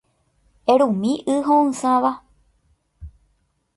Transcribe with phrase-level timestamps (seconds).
[0.75, 2.11] Erumi y ho’ysãva.